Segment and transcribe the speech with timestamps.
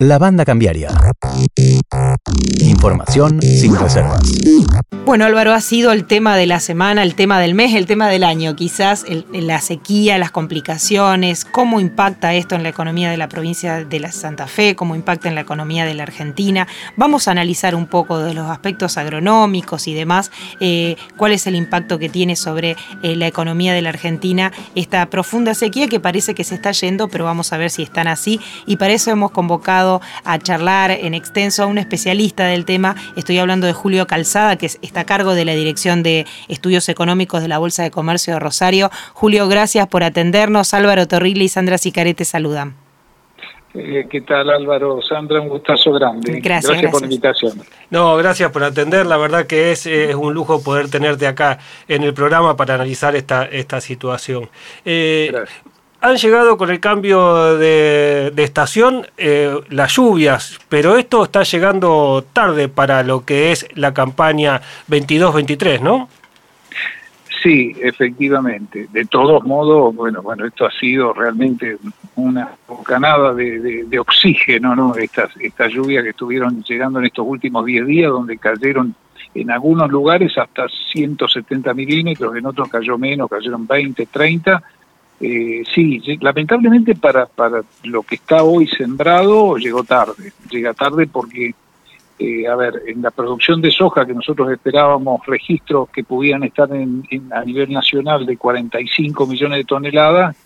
[0.00, 0.88] La banda cambiaria.
[2.58, 4.22] Información sin reservas.
[5.06, 8.08] Bueno, Álvaro, ha sido el tema de la semana, el tema del mes, el tema
[8.08, 8.56] del año.
[8.56, 14.00] Quizás la sequía, las complicaciones, cómo impacta esto en la economía de la provincia de
[14.00, 16.66] la Santa Fe, cómo impacta en la economía de la Argentina.
[16.96, 21.54] Vamos a analizar un poco de los aspectos agronómicos y demás, eh, cuál es el
[21.54, 26.34] impacto que tiene sobre eh, la economía de la Argentina esta profunda sequía que parece
[26.34, 28.40] que se está yendo, pero vamos a ver si están así.
[28.66, 29.83] Y para eso hemos convocado
[30.24, 32.94] a charlar en extenso a un especialista del tema.
[33.16, 36.88] Estoy hablando de Julio Calzada, que es está a cargo de la Dirección de Estudios
[36.88, 38.90] Económicos de la Bolsa de Comercio de Rosario.
[39.12, 40.72] Julio, gracias por atendernos.
[40.74, 42.76] Álvaro Torrilli y Sandra Sicarete saludan.
[43.74, 45.02] Eh, ¿Qué tal Álvaro?
[45.02, 46.40] Sandra, un gustazo grande.
[46.40, 47.60] Gracias, por la invitación.
[47.90, 49.04] No, gracias por atender.
[49.04, 53.16] La verdad que es, es, un lujo poder tenerte acá en el programa para analizar
[53.16, 54.48] esta, esta situación.
[54.84, 55.32] Eh,
[56.04, 62.68] han llegado con el cambio de, estación eh, las lluvias, pero esto está llegando tarde
[62.68, 66.10] para lo que es la campaña 22-23, ¿no?
[67.42, 68.86] Sí, efectivamente.
[68.92, 71.78] De todos modos, bueno, bueno, esto ha sido realmente
[72.16, 74.94] una bocanada de, oxígeno, ¿no?
[74.96, 78.94] Estas, estas lluvias que estuvieron llegando en estos últimos 10 días, donde cayeron
[79.34, 84.62] en algunos lugares hasta 170 milímetros, en otros cayó menos, cayeron 20, 30
[85.20, 91.54] eh, sí, lamentablemente para, para lo que está hoy sembrado llegó tarde, llega tarde porque,
[92.18, 96.70] eh, a ver, en la producción de soja que nosotros esperábamos registros que pudieran estar
[96.74, 100.36] en, a nivel nacional de 45 millones de toneladas,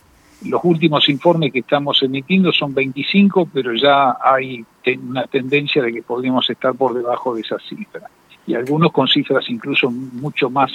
[0.44, 4.64] los últimos informes que estamos emitiendo son 25, pero ya hay
[5.02, 8.08] una tendencia de que podríamos estar por debajo de esa cifra.
[8.46, 10.70] Y algunos con cifras incluso mucho más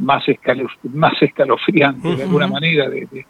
[0.00, 0.24] más,
[0.92, 3.26] más escalofriante de alguna manera de,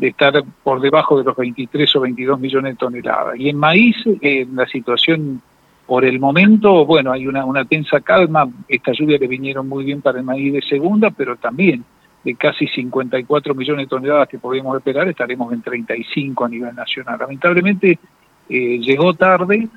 [0.00, 3.38] estar por debajo de los 23 o 22 millones de toneladas.
[3.38, 5.42] Y en maíz, en la situación
[5.86, 10.00] por el momento, bueno, hay una, una tensa calma, estas lluvias que vinieron muy bien
[10.00, 11.84] para el maíz de segunda, pero también
[12.24, 17.18] de casi 54 millones de toneladas que podíamos esperar, estaremos en 35 a nivel nacional.
[17.18, 17.98] Lamentablemente
[18.48, 19.68] eh, llegó tarde,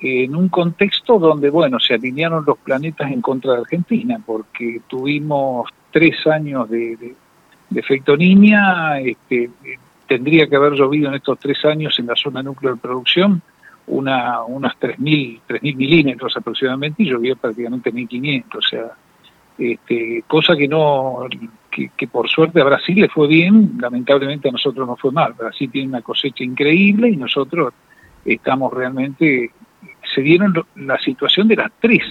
[0.00, 5.68] en un contexto donde, bueno, se alinearon los planetas en contra de Argentina, porque tuvimos
[5.90, 7.14] tres años de,
[7.74, 9.50] efecto niña, este,
[10.06, 13.42] tendría que haber llovido en estos tres años en la zona núcleo de producción
[13.86, 18.92] una, unas 3.000 mil milímetros aproximadamente y llovía prácticamente 1.500, o sea,
[19.58, 21.26] este, cosa que no,
[21.70, 25.34] que, que, por suerte a Brasil le fue bien, lamentablemente a nosotros no fue mal.
[25.34, 27.74] Brasil tiene una cosecha increíble y nosotros
[28.24, 29.50] estamos realmente,
[30.14, 32.02] se dieron la situación de las tres,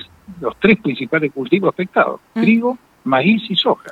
[0.41, 2.41] los tres principales cultivos afectados, mm.
[2.41, 2.78] trigo,
[3.09, 3.92] maíz y soja.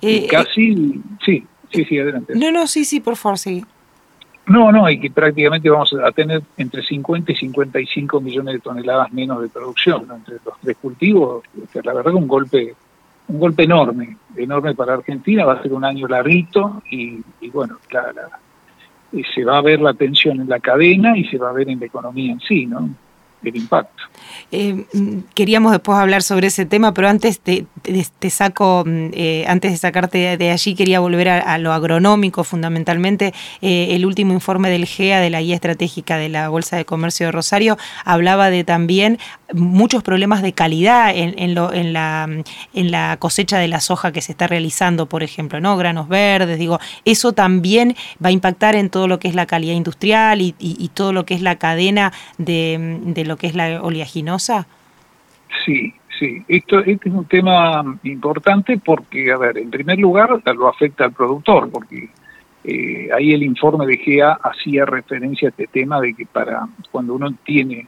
[0.00, 2.34] y eh, casi, sí, sí, sí, adelante.
[2.36, 3.64] No, no, sí, sí, por favor, sí.
[4.48, 9.12] No, no, y que prácticamente vamos a tener entre 50 y 55 millones de toneladas
[9.12, 11.44] menos de producción entre los tres cultivos.
[11.84, 12.74] La verdad que un golpe,
[13.28, 15.44] un golpe enorme, enorme para Argentina.
[15.44, 18.10] Va a ser un año larguito y, bueno, la,
[19.34, 21.80] se va a ver la tensión en la cadena y se va a ver en
[21.80, 22.88] la economía en sí, ¿no?
[23.42, 24.02] el impacto.
[24.50, 24.84] Eh,
[25.34, 29.78] queríamos después hablar sobre ese tema, pero antes te, te, saco, mm, eh, antes de
[29.78, 33.32] sacarte de allí, quería volver a, lo agronómico fundamentalmente.
[33.62, 37.26] Eh, el último informe del GEA, de la guía estratégica de la Bolsa de Comercio
[37.26, 39.18] de Rosario, hablaba de también
[39.52, 42.28] muchos problemas de calidad en, lo, en, la,
[42.74, 45.76] en la cosecha de la soja que se está realizando, por ejemplo, ¿no?
[45.76, 49.74] Granos verdes, digo, eso también va a impactar en todo lo que es la calidad
[49.74, 50.54] industrial y,
[50.94, 54.66] todo lo que es la cadena de, de lo que es la oleaginosa?
[55.64, 56.42] Sí, sí.
[56.48, 61.12] Esto, este es un tema importante porque, a ver, en primer lugar lo afecta al
[61.12, 62.08] productor, porque
[62.64, 67.14] eh, ahí el informe de GEA hacía referencia a este tema de que para cuando
[67.14, 67.86] uno tiene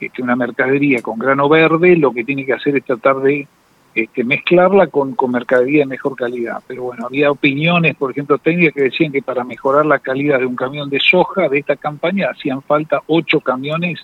[0.00, 3.46] este, una mercadería con grano verde, lo que tiene que hacer es tratar de
[3.92, 6.62] este, mezclarla con, con mercadería de mejor calidad.
[6.66, 10.46] Pero bueno, había opiniones, por ejemplo, técnicas que decían que para mejorar la calidad de
[10.46, 14.00] un camión de soja de esta campaña hacían falta ocho camiones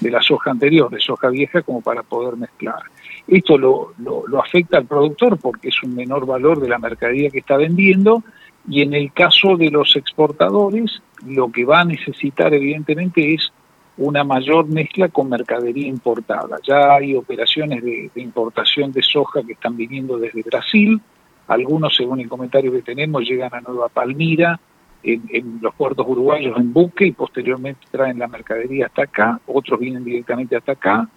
[0.00, 2.82] de la soja anterior, de soja vieja, como para poder mezclar.
[3.28, 7.40] Esto lo, lo, afecta al productor porque es un menor valor de la mercadería que
[7.40, 8.24] está vendiendo
[8.68, 13.52] y en el caso de los exportadores, lo que va a necesitar evidentemente es
[13.98, 16.58] una mayor mezcla con mercadería importada.
[16.66, 21.00] Ya hay operaciones de, importación de soja que están viniendo desde Brasil,
[21.48, 24.60] algunos, según el comentario que tenemos, llegan a Nueva Palmira,
[25.02, 30.04] en, los puertos uruguayos en buque y posteriormente traen la mercadería hasta acá, otros vienen
[30.04, 31.08] directamente hasta acá.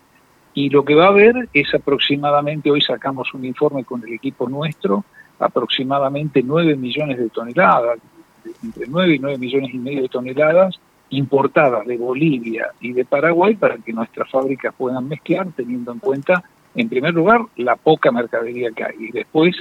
[0.54, 4.50] Y lo que va a haber es aproximadamente, hoy sacamos un informe con el equipo
[4.50, 5.06] nuestro,
[5.40, 8.00] aproximadamente 9 millones de toneladas,
[8.64, 10.80] entre 9 y 9 millones y medio de toneladas
[11.12, 16.44] importadas de Bolivia y de Paraguay para que nuestras fábricas puedan mezclar, teniendo en cuenta,
[16.74, 19.56] en primer lugar, la poca mercadería que hay y después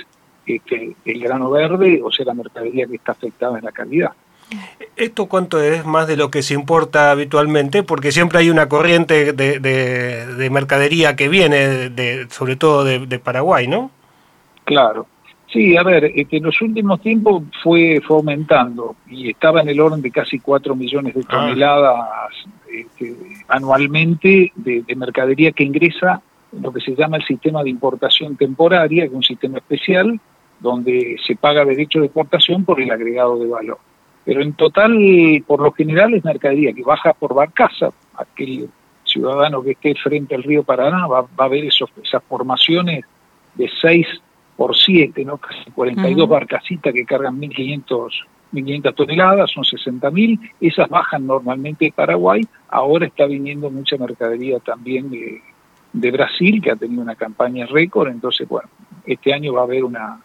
[0.46, 4.12] este, el grano verde, o sea, la mercadería que está afectada en la calidad.
[4.96, 7.82] ¿Esto cuánto es más de lo que se importa habitualmente?
[7.82, 13.90] Porque siempre hay una corriente de, mercadería que viene, de, sobre todo de, Paraguay, ¿no?
[14.64, 15.06] Claro.
[15.52, 20.00] Sí, a ver, que en los últimos tiempos fue, aumentando y estaba en el orden
[20.00, 21.30] de casi 4 millones de ah.
[21.30, 22.08] toneladas
[22.72, 23.16] este,
[23.48, 29.02] anualmente de, mercadería que ingresa en lo que se llama el sistema de importación temporaria,
[29.02, 30.20] que es un sistema especial
[30.60, 33.78] donde se paga derecho de exportación por el agregado de valor.
[34.24, 34.92] Pero en total,
[35.46, 37.90] por lo general, es mercadería que baja por barcaza.
[38.14, 38.68] Aquel
[39.04, 43.04] ciudadano que esté frente al río Paraná va, a ver esos, esas formaciones
[43.54, 44.06] de 6
[44.56, 45.38] por 7, ¿no?
[45.38, 48.10] casi 42 barcacitas que cargan 1.500
[48.52, 55.10] 1.500 toneladas, son 60.000, esas bajan normalmente de Paraguay, ahora está viniendo mucha mercadería también
[55.10, 55.40] de,
[55.92, 58.68] de Brasil, que ha tenido una campaña récord, entonces, bueno,
[59.06, 60.20] este año va a haber una,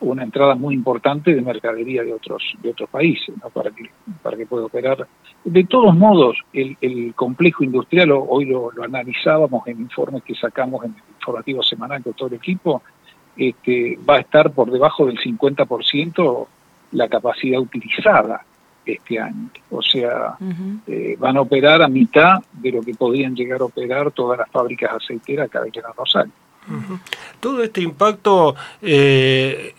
[0.00, 3.48] una entrada muy importante de mercadería de otros de otros países ¿no?
[3.50, 3.90] para que
[4.22, 5.06] para que pueda operar.
[5.44, 10.92] De todos modos el, el complejo industrial hoy lo, analizábamos en informes que sacamos en
[10.92, 12.82] el informativo semanal con todo el equipo
[13.36, 16.46] este, va a estar por debajo del 50%
[16.92, 18.42] la capacidad utilizada
[18.84, 19.50] este año.
[19.70, 20.36] O sea
[20.86, 24.50] eh, van a operar a mitad de lo que podían llegar a operar todas las
[24.50, 25.74] fábricas aceiteras cada vez
[27.40, 29.74] todo este impacto eh,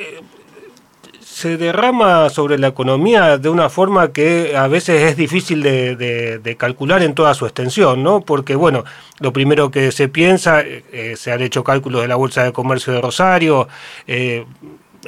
[1.38, 7.04] se derrama sobre la economía de una forma que a veces es difícil de, calcular
[7.04, 8.22] en toda su extensión, ¿no?
[8.22, 8.86] Porque, bueno,
[9.20, 12.92] lo primero que se piensa, eh, se han hecho cálculos de la Bolsa de Comercio
[12.92, 13.68] de Rosario,
[14.08, 14.46] eh,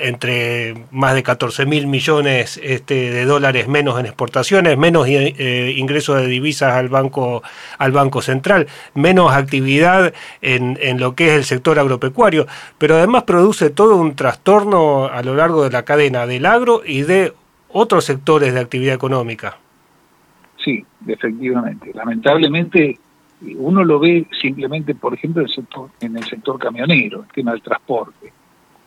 [0.01, 6.21] entre más de 14 mil millones este, de dólares menos en exportaciones, menos eh, ingresos
[6.21, 7.43] de divisas al banco,
[7.77, 12.47] al banco central, menos actividad en, en, lo que es el sector agropecuario,
[12.77, 17.01] pero además produce todo un trastorno a lo largo de la cadena del agro y
[17.01, 17.33] de
[17.69, 19.57] otros sectores de actividad económica.
[20.63, 21.91] Sí, efectivamente.
[21.93, 22.97] Lamentablemente
[23.57, 27.51] uno lo ve simplemente, por ejemplo, en el sector, en el sector camionero, el tema
[27.51, 28.33] del transporte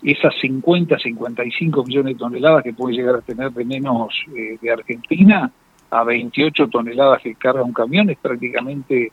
[0.03, 4.71] esas 50, 55 millones de toneladas que puede llegar a tener de menos eh, de
[4.71, 5.51] Argentina
[5.91, 9.13] a 28 toneladas que carga un camión es prácticamente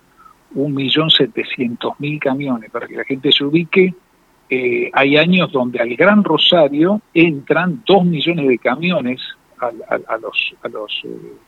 [0.56, 2.72] 1.700.000 camiones.
[2.72, 3.94] Para que la gente se ubique,
[4.50, 9.22] eh, hay años donde al Gran Rosario entran 2 millones de camiones
[9.60, 11.02] a, los, a los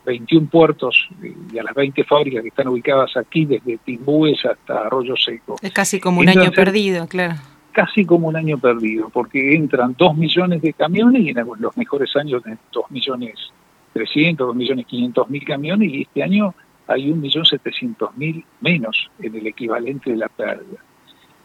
[0.05, 1.07] 21 eh, puertos
[1.51, 5.55] y a las 20 fábricas que están ubicadas aquí, desde Timbúes hasta Arroyo Seco.
[5.61, 7.35] Es casi como un año perdido, claro
[7.71, 12.15] casi como un año perdido, porque entran 2 millones de camiones y en los mejores
[12.15, 13.51] años de 2 millones
[13.93, 16.53] 300, 2 millones 500 mil camiones y este año
[16.87, 20.79] hay 1 millón 700 mil menos en el equivalente de la pérdida.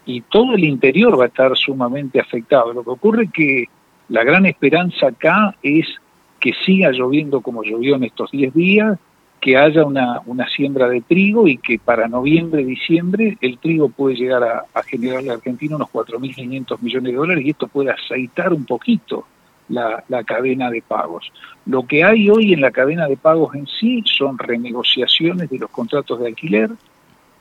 [0.04, 2.72] Y todo el interior va a estar sumamente afectado.
[2.72, 3.64] Lo que ocurre es que
[4.08, 5.86] la gran esperanza acá es
[6.38, 8.98] que siga lloviendo como llovió en estos 10 días
[9.40, 14.16] que haya una, una siembra de trigo y que para noviembre, diciembre, el trigo puede
[14.16, 18.52] llegar a, a generarle a Argentina unos 4.500 millones de dólares y esto puede aceitar
[18.52, 19.26] un poquito
[19.68, 21.32] la, la, cadena de pagos.
[21.66, 25.70] Lo que hay hoy en la cadena de pagos en sí son renegociaciones de los
[25.70, 26.70] contratos de alquiler.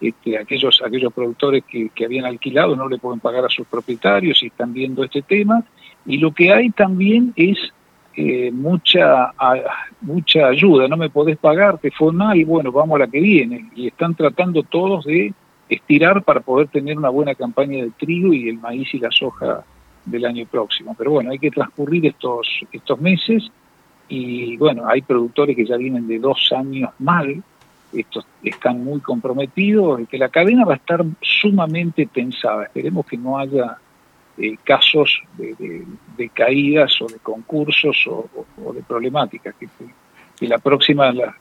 [0.01, 4.43] Este, aquellos, aquellos productores que, que habían alquilado no le pueden pagar a sus propietarios
[4.43, 5.63] y están viendo este tema.
[6.05, 7.57] Y lo que hay también es
[8.17, 9.33] eh, mucha,
[10.01, 13.19] mucha ayuda, no me podés pagar, te fue mal, y bueno, vamos a la que
[13.19, 13.69] viene.
[13.75, 15.33] Y están tratando todos de
[15.67, 19.63] estirar para poder tener una buena campaña de trigo y el maíz y la soja
[20.05, 20.95] del año próximo.
[20.97, 23.51] Pero bueno, hay que transcurrir estos, estos meses
[24.07, 27.43] y bueno, hay productores que ya vienen de dos años mal,
[27.91, 32.65] estos están muy comprometidos, que la cadena va a estar sumamente tensada.
[32.65, 33.77] Esperemos que no haya
[34.37, 39.55] eh, casos de, caídas o de concursos o, de problemáticas.
[39.55, 39.67] Que,
[40.47, 41.33] la próxima la,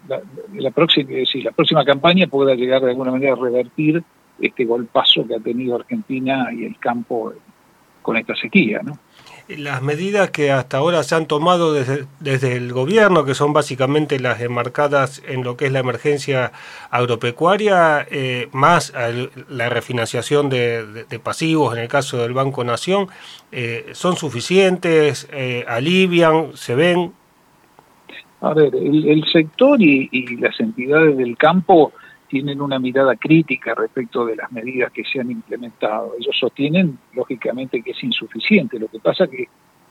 [0.53, 4.03] la, próxima sí, la próxima campaña pueda llegar de alguna manera a revertir
[4.41, 7.33] este golpazo que ha tenido Argentina y el campo
[8.03, 8.99] con esta sequía, ¿no?
[9.49, 14.19] Las medidas que hasta ahora se han tomado desde, desde, el gobierno, que son básicamente
[14.19, 16.53] las enmarcadas en lo que es la emergencia
[16.91, 18.93] agropecuaria, eh, más
[19.49, 23.09] la refinanciación de, pasivos en el caso del Banco Nación,
[23.53, 25.29] eh, ¿son suficientes?
[25.33, 26.57] Eh, ¿Alivian?
[26.57, 27.13] ¿Se ven?
[28.41, 31.93] A ver, el, sector y las entidades del campo
[32.35, 36.15] tienen una mirada crítica respecto de las medidas que se han implementado.
[36.19, 38.77] Ellos sostienen, lógicamente, que es insuficiente.
[38.77, 39.47] Lo que pasa que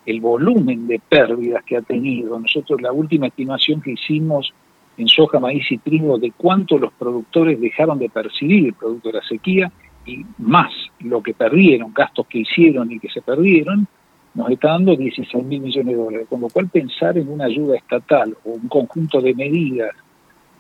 [0.05, 4.53] el volumen de pérdidas que ha tenido, nosotros la última estimación que hicimos
[4.97, 9.19] en soja, maíz y trigo de cuánto los productores dejaron de percibir el producto de
[9.19, 9.71] la sequía
[10.05, 13.87] y más lo que perdieron, gastos que hicieron y que se perdieron,
[14.33, 16.27] nos está dando 16 mil millones de dólares.
[16.29, 19.91] Con lo cual pensar en una ayuda estatal o un conjunto de medidas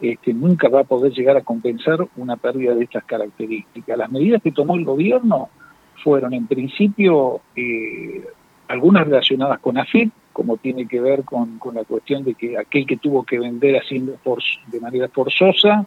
[0.03, 3.97] este, nunca va a poder llegar a compensar una pérdida de estas características.
[3.97, 5.47] Las medidas que tomó el gobierno
[6.03, 8.21] fueron en principio eh,
[8.67, 12.97] algunas relacionadas con AFIP, como tiene que ver con, la cuestión de que aquel que
[12.97, 14.17] tuvo que vender haciendo
[14.67, 15.85] de manera forzosa,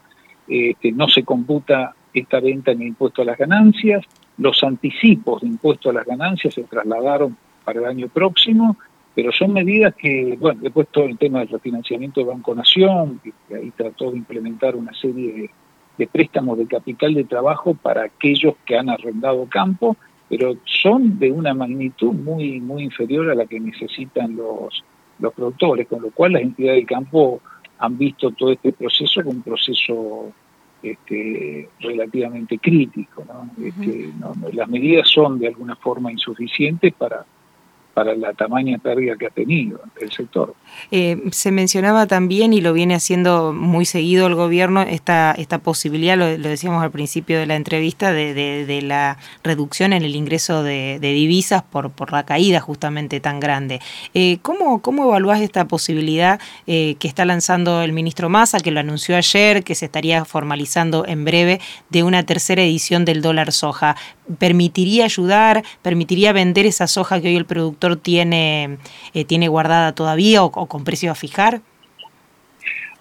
[0.49, 4.03] este, no se computa esta venta en impuesto a las ganancias,
[4.39, 8.79] los anticipos de impuesto a las ganancias se trasladaron para el año próximo,
[9.17, 13.19] pero son medidas que, bueno, después todo el tema del refinanciamiento de Banco Nación,
[13.49, 15.51] que ahí trató de implementar una serie de,
[15.97, 19.97] de préstamos de capital de trabajo para aquellos que han arrendado campo,
[20.29, 24.85] pero son de una magnitud muy muy inferior a la que necesitan los,
[25.19, 27.41] los productores, con lo cual las entidades de campo
[27.79, 30.31] han visto todo este proceso como un proceso
[30.83, 33.25] este, relativamente crítico.
[33.65, 34.35] Este, ¿no?
[34.53, 37.25] las medidas son de alguna forma insuficientes para,
[37.97, 40.55] para la tamaña pérdida que ha tenido el sector.
[40.91, 46.15] Eh, se mencionaba también, y lo viene haciendo muy seguido el gobierno, esta, esta posibilidad,
[46.15, 51.63] lo, decíamos al principio de la entrevista, de, la reducción en el ingreso de, divisas
[51.63, 53.81] por, por la caída justamente tan grande.
[54.13, 58.81] Eh, ¿cómo, ¿Cómo evaluás esta posibilidad eh, que está lanzando el ministro Massa, que lo
[58.81, 63.97] anunció ayer, que se estaría formalizando en breve, de una tercera edición del dólar soja?
[64.39, 65.65] ¿Permitiría ayudar?
[65.81, 68.79] ¿Permitiría vender esa soja que hoy el productor tiene,
[69.15, 71.61] eh, tiene guardada todavía o, con precio a fijar?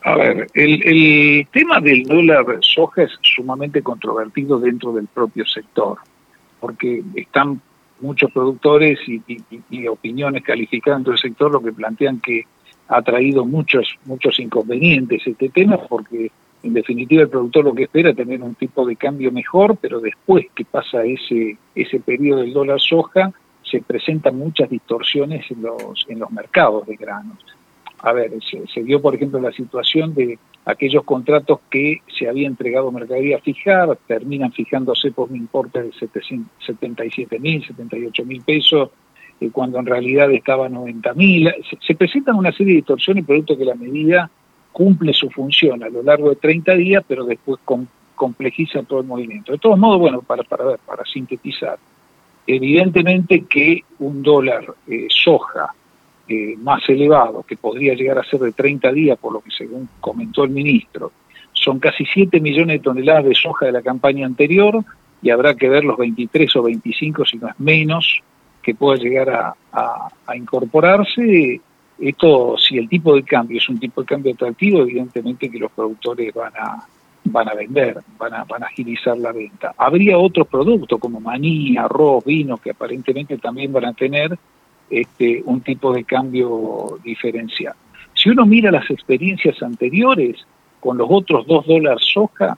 [0.03, 5.97] A ver, el, tema del dólar soja es sumamente controvertido dentro del propio sector,
[6.59, 7.59] porque están
[8.01, 12.45] muchos productores y, opiniones calificando el sector lo que plantean que
[12.87, 16.29] ha traído muchos muchos inconvenientes este tema porque
[16.61, 19.99] en definitiva el productor lo que espera es tener un tipo de cambio mejor, pero
[20.01, 23.31] después que pasa ese ese periodo del dólar soja
[23.75, 27.37] se presentan muchas distorsiones en los, en los mercados de granos.
[27.99, 28.31] A ver,
[28.73, 33.97] se, dio, por ejemplo, la situación de aquellos contratos que se había entregado mercadería fijar,
[34.07, 38.91] terminan fijándose por un importe de 77 mil, 78 mil pesos,
[39.41, 41.53] eh, cuando en realidad estaba 90 mil.
[41.85, 44.29] Se, presentan una serie de distorsiones producto que la medida
[44.71, 47.59] cumple su función a lo largo de 30 días, pero después
[48.15, 49.51] complejiza todo el movimiento.
[49.51, 51.77] De todos modos, bueno, para, para, para sintetizar,
[52.47, 55.73] Evidentemente que un dólar eh, soja
[56.27, 59.89] eh, más elevado, que podría llegar a ser de 30 días, por lo que según
[59.99, 61.11] comentó el ministro,
[61.53, 64.83] son casi 7 millones de toneladas de soja de la campaña anterior
[65.21, 68.21] y habrá que ver los 23 o 25, si no es menos,
[68.61, 71.61] que pueda llegar a incorporarse.
[71.97, 75.71] Esto, si el tipo de cambio es un tipo de cambio atractivo, evidentemente que los
[75.71, 76.85] productores van a,
[77.25, 79.73] van a vender, van a, van a agilizar la venta.
[79.77, 84.37] Habría otros productos como maní, arroz, vino, que aparentemente también van a tener
[84.89, 87.73] este, un tipo de cambio diferencial.
[88.13, 90.45] Si uno mira las experiencias anteriores
[90.79, 92.57] con los otros dos dólares soja,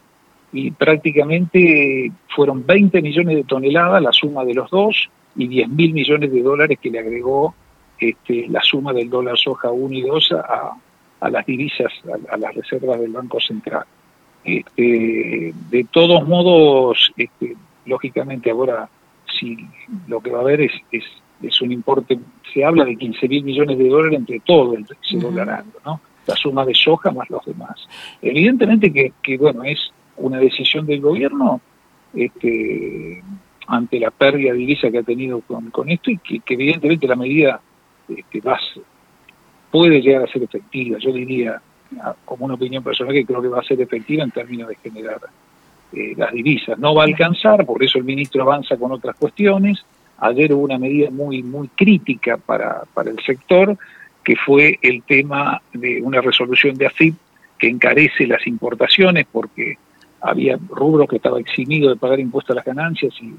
[0.52, 5.94] y prácticamente fueron 20 millones de toneladas la suma de los dos y 10 mil
[5.94, 7.54] millones de dólares que le agregó
[8.00, 10.72] este, la suma del dólar soja 1 y 2 a,
[11.20, 11.92] a las divisas,
[12.30, 13.86] a las reservas del Banco Central.
[14.48, 18.88] Este, de todos modos, este, lógicamente ahora
[19.38, 19.58] si
[20.08, 22.18] lo que va a haber es, es, un importe,
[22.54, 26.00] se habla de 15 mil millones de dólares entre todo el se ¿no?
[26.26, 27.76] La suma de soja más los demás.
[28.22, 31.60] Evidentemente que, que bueno, es una decisión del gobierno
[32.14, 33.22] este,
[33.68, 37.18] ante la pérdida de divisa que ha tenido con, con esto y que, evidentemente la
[37.18, 37.60] medida
[38.08, 38.58] este, va,
[39.72, 41.00] puede llegar a ser efectiva.
[41.00, 41.62] Yo diría,
[42.26, 45.20] como una opinión personal que creo que va a ser efectiva en términos de generar
[45.94, 46.78] eh, las divisas.
[46.78, 49.84] No va a alcanzar, por eso el ministro avanza con otras cuestiones.
[50.20, 53.78] Ayer hubo una medida muy, muy crítica para, para el sector,
[54.24, 57.16] que fue el tema de una resolución de AFIP
[57.58, 59.78] que encarece las importaciones porque
[60.22, 63.36] había rubros que estaba eximido de pagar impuestos a las ganancias y,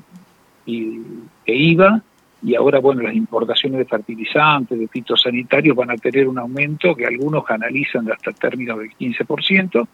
[0.66, 1.02] y,
[1.44, 2.02] e IVA,
[2.42, 7.04] y ahora, bueno, las importaciones de fertilizantes, de fitosanitarios van a tener un aumento que
[7.04, 9.88] algunos analizan hasta términos del 15%.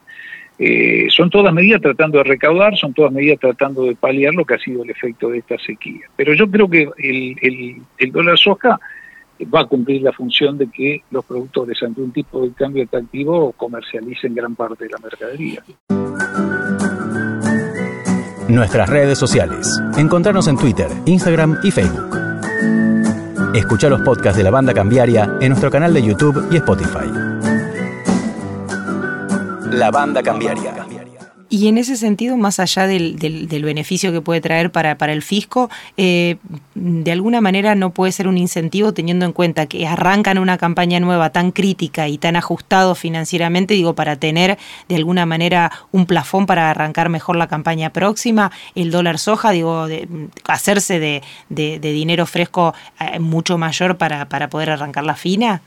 [0.59, 4.55] Eh, son todas medidas tratando de recaudar, son todas medidas tratando de paliar lo que
[4.55, 6.07] ha sido el efecto de esta sequía.
[6.17, 8.79] Pero yo creo que el, dólar soja
[9.53, 13.53] va a cumplir la función de que los productores ante un tipo de cambio atractivo
[13.53, 15.63] comercialicen gran parte de la mercadería.
[18.49, 19.83] Nuestras redes sociales.
[19.97, 22.34] Encontrarnos en Twitter, Instagram y Facebook.
[23.54, 27.06] Escucha los podcasts de la banda cambiaria en nuestro canal de YouTube y Spotify.
[29.70, 30.84] La banda cambiaria.
[31.54, 35.70] Y en ese sentido, más allá del, beneficio que puede traer para, para el fisco,
[35.96, 36.34] eh,
[36.75, 40.99] de alguna manera no puede ser un incentivo teniendo en cuenta que arrancan una campaña
[40.99, 44.58] nueva tan crítica y tan ajustado financieramente, digo, para tener
[44.88, 49.87] de alguna manera un plafón para arrancar mejor la campaña próxima, el dólar soja, digo,
[49.87, 50.08] de,
[50.49, 55.62] hacerse de, de, dinero fresco eh, mucho mayor para, para poder arrancar la fina.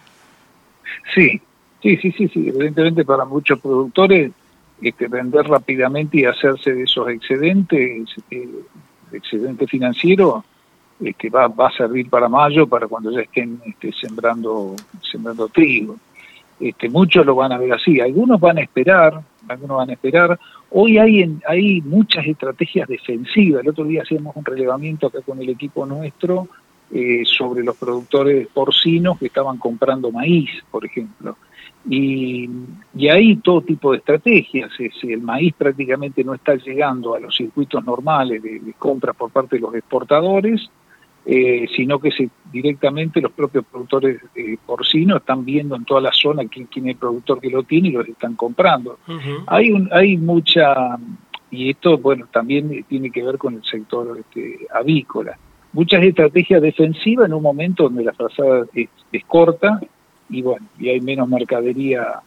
[1.16, 1.40] Sí,
[1.82, 4.34] sí, sí, sí, sí, evidentemente para muchos productores
[4.82, 8.48] este, vender rápidamente y hacerse de esos excedentes, eh,
[9.12, 10.44] excedente financiero,
[11.18, 14.76] que va, va a servir para mayo, para cuando ya estén este, sembrando,
[15.12, 15.96] sembrando trigo.
[16.60, 20.40] Este, muchos lo van a ver así, algunos van a esperar, algunos van a esperar.
[20.72, 23.62] Hoy hay, hay muchas estrategias defensivas.
[23.62, 26.48] El otro día hacíamos un relevamiento acá con el equipo nuestro
[26.92, 31.38] eh, sobre los productores porcinos que estaban comprando maíz, por ejemplo.
[31.90, 32.50] Y,
[32.96, 34.72] y hay todo tipo de estrategias.
[35.04, 39.62] el maíz prácticamente no está llegando a los circuitos normales de, compra por parte de
[39.62, 40.70] los exportadores,
[41.26, 46.12] eh, sino que se, directamente los propios productores eh, porcinos están viendo en toda la
[46.12, 49.00] zona quién, quién es el productor que lo tiene y los están comprando.
[49.46, 50.98] Hay, un, hay mucha,
[51.52, 55.38] y esto bueno también tiene que ver con el sector este, avícola,
[55.72, 59.80] muchas estrategias defensivas en un momento donde la frazada es corta
[60.30, 62.22] y bueno, y hay menos mercadería,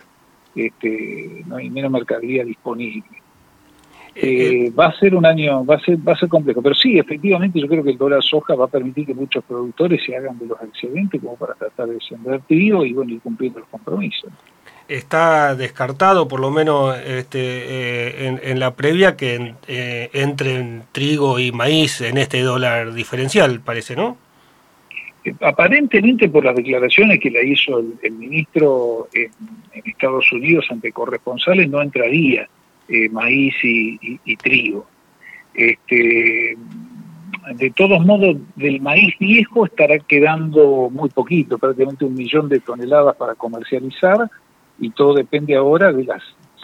[0.54, 3.04] este, no hay menos mercadería disponible.
[4.14, 6.74] Eh, eh, va a ser un año, va a ser, va a ser complejo, pero
[6.74, 10.16] sí, efectivamente yo creo que el dólar soja va a permitir que muchos productores se
[10.16, 13.68] hagan de los excedentes como para tratar de sembrar trigo y bueno, ir cumpliendo los
[13.68, 14.30] compromisos.
[14.88, 19.54] Está descartado, por lo menos este, eh, en, la previa, que
[20.12, 24.16] entren trigo y maíz en este dólar diferencial, parece, ¿no?
[25.42, 29.30] Aparentemente por las declaraciones que le hizo el, ministro en,
[29.84, 32.48] Estados Unidos ante corresponsales no entraría
[32.88, 34.86] eh, maíz y, trigo.
[35.54, 36.56] Este,
[37.54, 43.16] de todos modos, del maíz viejo estará quedando muy poquito, prácticamente un millón de toneladas
[43.16, 44.30] para comercializar
[44.78, 46.22] y todo depende ahora de las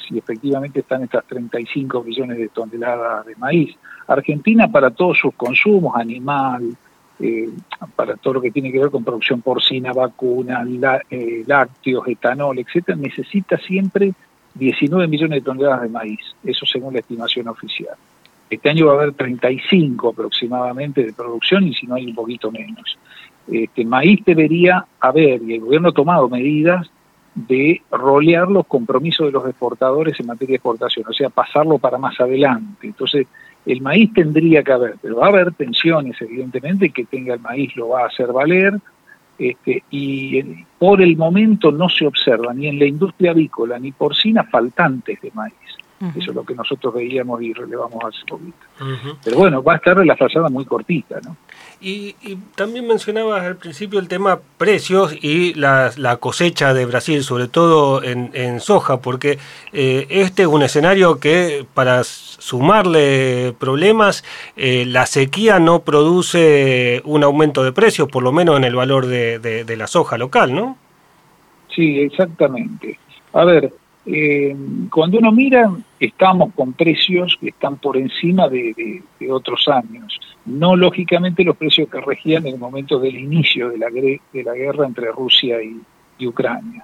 [0.08, 3.74] si efectivamente están estas 35 millones de toneladas de maíz.
[4.06, 6.76] Argentina para todos sus consumos, animal,
[7.18, 7.48] eh,
[7.94, 10.66] para todo lo que tiene que ver con producción porcina, vacunas,
[11.10, 14.12] eh, lácteos, etanol, etcétera, necesita siempre
[14.54, 17.94] 19 millones de toneladas de maíz, eso según la estimación oficial.
[18.48, 22.50] Este año va a haber 35 aproximadamente de producción y si no hay un poquito
[22.50, 22.96] menos.
[23.48, 26.88] Este maíz debería haber, y el gobierno ha tomado medidas
[27.34, 31.98] de rolear los compromisos de los exportadores en materia de exportación, o sea, pasarlo para
[31.98, 32.86] más adelante.
[32.86, 33.26] Entonces,
[33.66, 37.74] el maíz tendría que haber, pero va a haber tensiones, evidentemente, que tenga el maíz
[37.76, 38.74] lo va a hacer valer,
[39.38, 40.42] este, y
[40.78, 45.30] por el momento no se observa ni en la industria avícola ni porcina faltantes de
[45.34, 45.54] maíz.
[46.14, 48.58] Eso es lo que nosotros veíamos y relevamos hace poquito.
[49.24, 51.36] Pero bueno, va a estar la fachada muy cortita, ¿no?
[51.88, 52.16] Y,
[52.56, 58.58] también mencionabas al principio el tema precios y la, cosecha de Brasil, sobre todo en,
[58.58, 59.38] soja, porque
[59.72, 64.24] eh, este es un escenario que para sumarle problemas,
[64.56, 69.06] eh, la sequía no produce un aumento de precios, por lo menos en el valor
[69.06, 70.76] de, de la soja local, ¿no?
[71.72, 72.98] Sí, exactamente.
[73.32, 73.72] A ver,
[74.06, 74.56] eh,
[74.90, 80.18] cuando uno mira, estamos con precios que están por encima de, otros años.
[80.46, 84.54] No lógicamente los precios que regían en el momento del inicio de la, de la
[84.54, 85.80] guerra entre Rusia y,
[86.26, 86.82] Ucrania.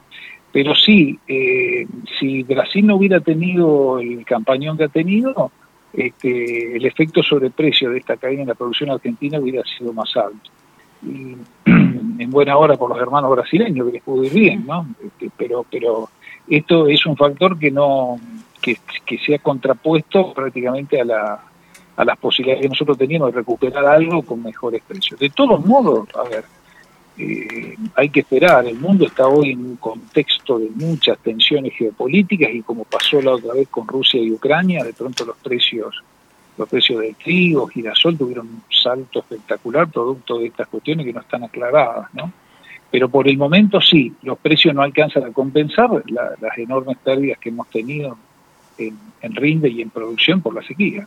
[0.52, 1.86] Pero sí, eh,
[2.18, 5.50] si Brasil no hubiera tenido el campañón que ha tenido,
[5.94, 10.14] este, el efecto sobre precio de esta caída en la producción argentina hubiera sido más
[10.16, 10.50] alto.
[11.02, 14.86] Y, en buena hora por los hermanos brasileños, que les pudo ir bien, ¿no?
[15.02, 16.10] Este, pero, pero
[16.48, 18.18] esto es un factor que no
[18.60, 21.44] que, que se ha contrapuesto prácticamente a, la,
[21.96, 25.18] a las posibilidades que nosotros teníamos de recuperar algo con mejores precios.
[25.18, 26.44] De todos modos, a ver,
[27.18, 32.50] eh, hay que esperar, el mundo está hoy en un contexto de muchas tensiones geopolíticas
[32.52, 36.02] y como pasó la otra vez con Rusia y Ucrania, de pronto los precios
[36.58, 41.20] los precios del trigo, girasol tuvieron un salto espectacular producto de estas cuestiones que no
[41.20, 42.30] están aclaradas, ¿no?
[42.90, 47.48] Pero por el momento sí, los precios no alcanzan a compensar las enormes pérdidas que
[47.48, 48.18] hemos tenido
[48.88, 51.06] en, rinde y en producción por la sequía.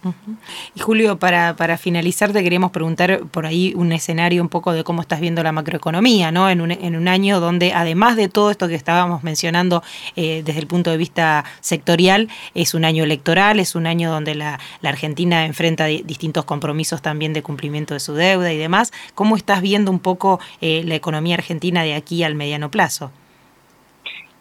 [0.73, 4.83] Y Julio, para, para finalizar, te queríamos preguntar por ahí un escenario un poco de
[4.83, 6.49] cómo estás viendo la macroeconomía, ¿no?
[6.49, 9.83] En un, en un año donde, además de todo esto que estábamos mencionando
[10.15, 14.35] eh, desde el punto de vista sectorial, es un año electoral, es un año donde
[14.35, 18.93] la, la Argentina enfrenta distintos compromisos también de cumplimiento de su deuda y demás.
[19.13, 23.11] ¿Cómo estás viendo un poco eh, la economía argentina de aquí al mediano plazo?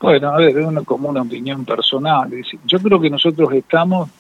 [0.01, 2.31] Bueno, a ver, es una, como una opinión personal.
[2.67, 4.11] Yo creo que nosotros estamos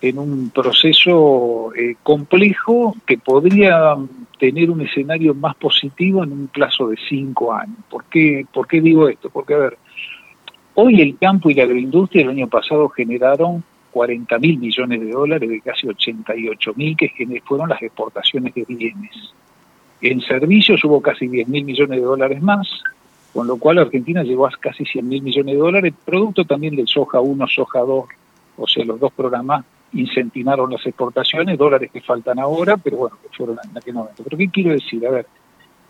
[0.00, 3.96] en un proceso eh, complejo que podría
[4.38, 7.76] tener un escenario más positivo en un plazo de cinco años.
[7.90, 9.28] ¿Por qué, ¿Por qué digo esto?
[9.28, 9.78] Porque, a ver,
[10.74, 15.50] hoy el campo y la agroindustria el año pasado generaron 40 mil millones de dólares
[15.50, 17.10] de casi 88 mil que
[17.44, 19.34] fueron las exportaciones de bienes.
[20.00, 22.68] En servicios hubo casi 10 mil millones de dólares más,
[23.32, 26.88] con lo cual Argentina llegó a casi 100 mil millones de dólares, producto también del
[26.88, 28.04] soja 1, soja 2,
[28.56, 33.28] o sea, los dos programas incentivaron las exportaciones, dólares que faltan ahora, pero bueno, que
[33.36, 34.22] fueron en aquel momento.
[34.22, 35.06] Pero ¿qué quiero decir?
[35.06, 35.26] A ver,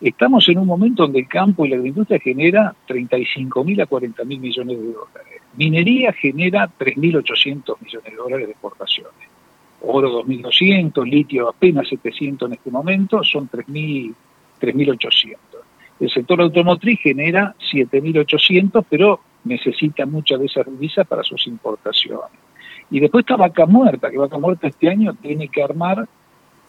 [0.01, 4.25] estamos en un momento donde el campo y la agricultura genera 35 mil a 40
[4.25, 5.43] mil millones de dólares.
[5.57, 9.15] Minería genera 3.800 millones de dólares de exportaciones.
[9.81, 15.37] Oro 2.200, litio apenas 700 en este momento, son 3.800.
[16.01, 22.39] El sector automotriz genera 7.800, pero necesita muchas de esas divisas para sus importaciones.
[22.91, 26.07] Y después está Vaca Muerta, que Vaca Muerta este año tiene que armar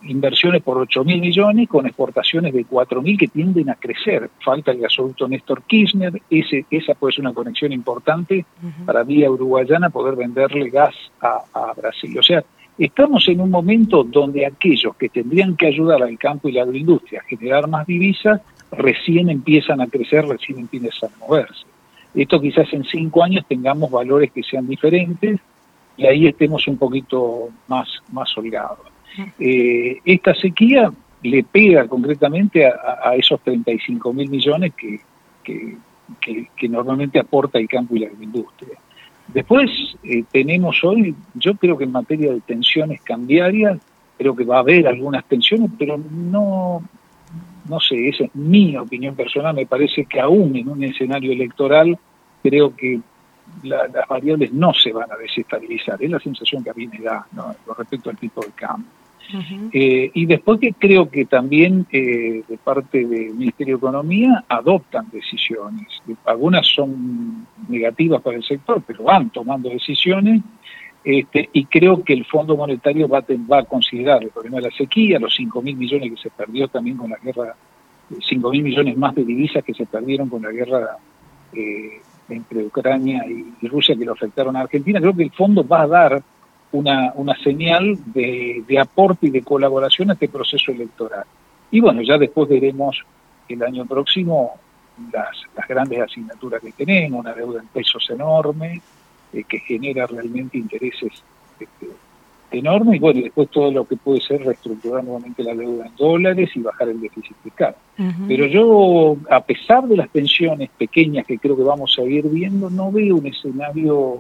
[0.04, 4.30] inversiones por 8 mil millones con exportaciones de 4 mil que tienden a crecer.
[4.44, 8.46] Falta el gasoducto Néstor Kirchner, ese, esa puede ser una conexión importante
[8.86, 12.18] para vía uruguayana poder venderle gas a, a, Brasil.
[12.18, 12.44] O sea,
[12.78, 17.22] estamos en un momento donde aquellos que tendrían que ayudar al campo y la agroindustria
[17.22, 21.66] a generar más divisas, recién empiezan a crecer, recién empiezan a moverse.
[22.14, 25.40] Esto quizás en cinco años tengamos valores que sean diferentes,
[25.98, 28.80] y ahí estemos un poquito más, más holgados.
[29.38, 30.92] Eh, esta sequía
[31.24, 35.02] le pega concretamente a, esos 35 mil millones que,
[35.44, 38.78] que, normalmente aporta el campo y la industria.
[39.28, 39.70] Después
[40.04, 43.80] eh, tenemos hoy, yo creo que en materia de tensiones cambiarias,
[44.18, 46.82] creo que va a haber algunas tensiones, pero no,
[47.70, 51.98] no sé, esa es mi opinión personal, me parece que aún en un escenario electoral,
[52.42, 53.00] creo que
[53.64, 57.26] las variables no se van a desestabilizar, es la sensación que a mí me da
[57.32, 57.56] ¿no?
[57.66, 58.90] con respecto al tipo de cambio.
[59.72, 65.08] Eh, y después que creo que también eh, de parte del Ministerio de Economía adoptan
[65.12, 65.88] decisiones.
[66.26, 70.42] Algunas son negativas para el sector, pero van tomando decisiones.
[71.04, 74.72] Este, y creo que el Fondo Monetario va a, va considerar el problema de la
[74.72, 77.56] sequía, los 5 mil millones que se perdió también con la guerra,
[78.20, 80.98] 5 mil millones más de divisas que se perdieron con la guerra
[81.54, 85.84] eh, entre Ucrania y, Rusia que lo afectaron a Argentina, creo que el fondo va
[85.84, 86.22] a dar
[86.72, 91.24] una, una señal de, aporte y de colaboración a este proceso electoral.
[91.72, 93.04] Y bueno, ya después veremos
[93.48, 94.54] el año próximo
[95.12, 98.82] las, las grandes asignaturas que tenemos, una deuda en pesos enorme,
[99.34, 101.24] eh, que genera realmente intereses
[101.60, 101.88] este,
[102.52, 106.50] enorme y bueno, después todo lo que puede ser reestructurar nuevamente la deuda en dólares
[106.56, 107.76] y bajar el déficit fiscal.
[108.28, 112.70] Pero yo, a pesar de las pensiones pequeñas que creo que vamos a ir viendo,
[112.70, 114.18] no veo un escenario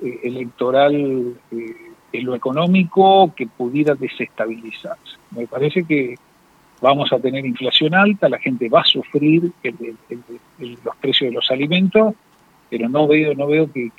[0.00, 1.74] eh, electoral eh,
[2.12, 5.16] en lo económico que pudiera desestabilizarse.
[5.32, 6.14] Me parece que
[6.80, 9.50] vamos a tener inflación alta, la gente va a sufrir
[10.58, 12.14] los precios de los alimentos
[12.68, 13.90] pero no veo no veo que,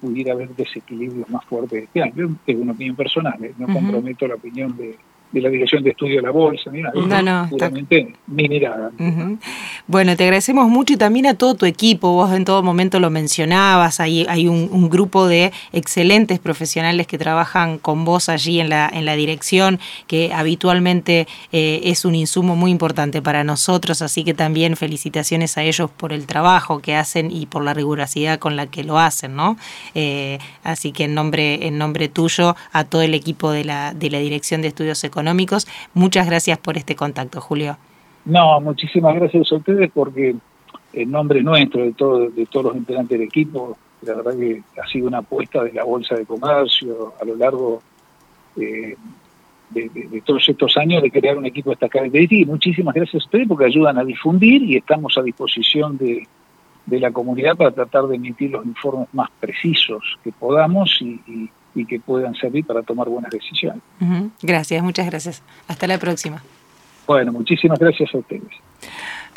[0.00, 2.36] pudiera haber desequilibrios más fuertes este año.
[2.46, 3.52] Es una opinión personal, ¿eh?
[3.58, 4.96] no comprometo la opinión de,
[5.32, 8.90] de la Dirección de Estudio de la Bolsa, no, no, puramente mi mirada.
[9.86, 13.10] Bueno, te agradecemos mucho y también a todo tu equipo, vos en todo momento lo
[13.10, 18.90] mencionabas, hay, hay un, grupo de excelentes profesionales que trabajan con vos allí en la,
[18.92, 24.34] en la dirección, que habitualmente eh, es un insumo muy importante para nosotros, así que
[24.34, 28.66] también felicitaciones a ellos por el trabajo que hacen y por la rigurosidad con la
[28.66, 29.56] que lo hacen, ¿no?
[29.94, 34.10] Eh, así que en nombre, en nombre tuyo, a todo el equipo de la, de
[34.10, 35.21] la Dirección de Estudios Económicos,
[35.94, 37.76] Muchas gracias por este contacto, Julio.
[38.24, 40.36] No, muchísimas gracias a ustedes porque
[40.92, 44.86] en nombre nuestro, de, todo, de todos los integrantes del equipo, la verdad que ha
[44.88, 47.82] sido una apuesta de la Bolsa de Comercio a lo largo
[48.56, 48.96] eh,
[49.70, 53.24] de, todos estos años de crear un equipo de esta característica y muchísimas gracias a
[53.24, 56.26] ustedes porque ayudan a difundir y estamos a disposición de,
[56.86, 62.34] la comunidad para tratar de emitir los informes más precisos que podamos y que puedan
[62.34, 63.82] servir para tomar buenas decisiones.
[64.42, 65.42] Gracias, muchas gracias.
[65.68, 66.42] Hasta la próxima.
[67.06, 68.52] Bueno, muchísimas gracias a ustedes.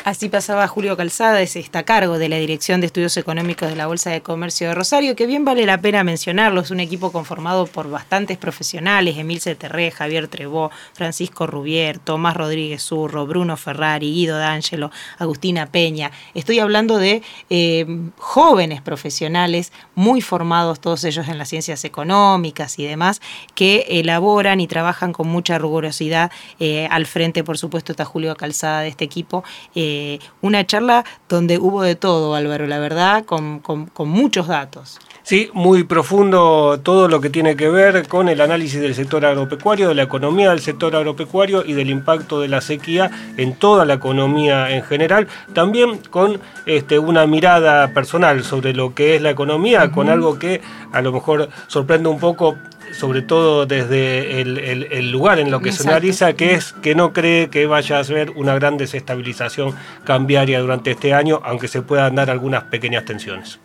[0.04, 3.74] Así pasaba Julio Calzada, es está a cargo de la Dirección de Estudios Económicos de
[3.74, 7.10] la Bolsa de Comercio de Rosario, que bien vale la pena mencionarlo, es un equipo
[7.10, 14.12] conformado por bastantes profesionales, Emil Ceterré, Javier Trebó, Francisco Rubier, Tomás Rodríguez Zurro, Bruno Ferrari,
[14.12, 16.12] Guido D'Angelo, Agustina Peña.
[16.34, 22.84] Estoy hablando de eh, jóvenes profesionales muy formados, todos ellos en las ciencias económicas y
[22.84, 23.20] demás,
[23.56, 26.30] que elaboran y trabajan con mucha rigurosidad.
[26.60, 29.42] Eh, al frente, por supuesto, está Julio Calzada de este equipo.
[29.74, 34.98] Eh, eh, una charla donde hubo de todo, Álvaro, la verdad, con, con muchos datos.
[35.26, 39.88] Sí, muy profundo todo lo que tiene que ver con el análisis del sector agropecuario,
[39.88, 43.94] de la economía del sector agropecuario y del impacto de la sequía en toda la
[43.94, 45.26] economía en general.
[45.52, 50.60] También con este, una mirada personal sobre lo que es la economía, con algo que
[50.92, 52.54] a lo mejor sorprende un poco
[52.96, 57.50] sobre todo desde el, lugar en lo que se analiza, que es que no cree
[57.50, 62.30] que vaya a haber una gran desestabilización cambiaria durante este año, aunque se puedan dar
[62.30, 63.60] algunas pequeñas tensiones.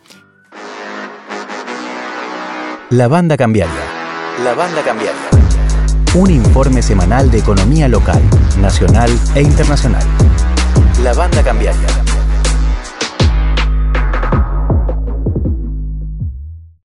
[2.90, 3.72] La Banda Cambiaria.
[4.44, 5.30] La Banda Cambiaria.
[6.14, 8.20] Un informe semanal de economía local,
[8.60, 10.04] nacional e internacional.
[11.02, 12.11] La Banda Cambiaria.